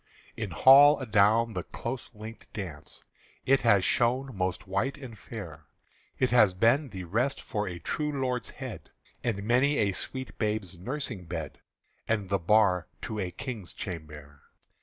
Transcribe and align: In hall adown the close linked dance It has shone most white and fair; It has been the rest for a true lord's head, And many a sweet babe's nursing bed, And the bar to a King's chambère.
In 0.35 0.49
hall 0.49 0.97
adown 0.99 1.53
the 1.53 1.61
close 1.61 2.09
linked 2.15 2.51
dance 2.53 3.03
It 3.45 3.59
has 3.61 3.85
shone 3.85 4.35
most 4.35 4.65
white 4.65 4.97
and 4.97 5.15
fair; 5.15 5.67
It 6.17 6.31
has 6.31 6.55
been 6.55 6.89
the 6.89 7.03
rest 7.03 7.39
for 7.39 7.67
a 7.67 7.77
true 7.77 8.11
lord's 8.11 8.49
head, 8.49 8.89
And 9.23 9.43
many 9.43 9.77
a 9.77 9.91
sweet 9.91 10.39
babe's 10.39 10.75
nursing 10.75 11.25
bed, 11.25 11.59
And 12.07 12.29
the 12.29 12.39
bar 12.39 12.87
to 13.03 13.19
a 13.19 13.29
King's 13.29 13.73
chambère. 13.75 14.39